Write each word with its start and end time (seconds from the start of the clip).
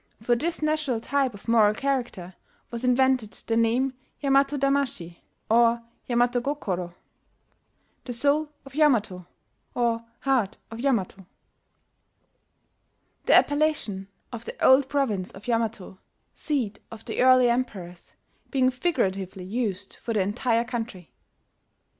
For 0.19 0.35
this 0.35 0.63
national 0.63 0.99
type 0.99 1.35
of 1.35 1.47
moral 1.47 1.75
character 1.75 2.33
was 2.71 2.83
invented 2.83 3.33
the 3.33 3.55
name 3.55 3.93
Yamato 4.19 4.57
damashi 4.57 5.17
(or 5.47 5.83
Yamato 6.07 6.41
gokoro), 6.41 6.95
the 8.05 8.11
Soul 8.13 8.49
of 8.65 8.73
Yamato 8.73 9.27
(or 9.75 10.03
Heart 10.21 10.57
of 10.71 10.79
Yamato), 10.79 11.27
the 13.27 13.35
appellation 13.35 14.07
of 14.31 14.45
the 14.45 14.59
old 14.65 14.89
province 14.89 15.29
of 15.33 15.45
Yamato, 15.47 15.99
seat 16.33 16.79
of 16.89 17.05
the 17.05 17.21
early 17.21 17.47
emperors, 17.47 18.15
being 18.49 18.71
figuratively 18.71 19.45
used 19.45 19.93
for 19.93 20.13
the 20.13 20.21
entire 20.21 20.63
country. 20.63 21.11